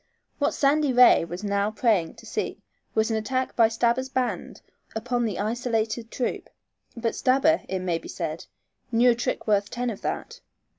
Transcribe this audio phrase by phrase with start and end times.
[0.39, 2.57] What Sandy Ray was now praying to see
[2.95, 4.63] was an attack by Stabber's band
[4.95, 6.49] upon the isolated troop,
[6.97, 8.47] but Stabber, it may be said,
[8.91, 10.39] knew a trick worth ten of that.